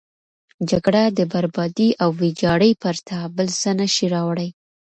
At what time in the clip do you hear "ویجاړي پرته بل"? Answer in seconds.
2.21-3.47